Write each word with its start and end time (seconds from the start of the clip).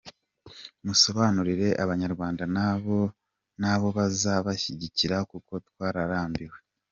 musobanurire 0.85 1.69
abanyarwanda 1.83 2.43
nabo 3.65 3.87
bazabashyigikira 3.97 5.15
kuko 5.31 5.53
twararambiwe. 5.67 6.57